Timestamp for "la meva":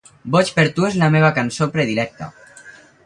1.03-1.31